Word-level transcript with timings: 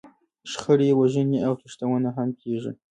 شخړې، 0.51 0.89
وژنې 0.99 1.39
او 1.47 1.53
تښتونه 1.61 2.09
هم 2.17 2.29
کېږي. 2.41 2.71